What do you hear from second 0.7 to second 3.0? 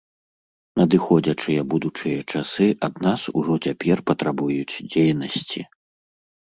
Надыходзячыя будучыя часы ад